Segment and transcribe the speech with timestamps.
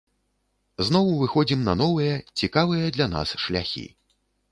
[0.85, 3.85] Зноў выходзім на новыя, цікавыя для нас шляхі.